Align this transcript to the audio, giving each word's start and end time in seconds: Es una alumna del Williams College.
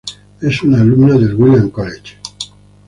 Es 0.41 0.63
una 0.63 0.81
alumna 0.81 1.13
del 1.15 1.35
Williams 1.35 1.71
College. 1.71 2.17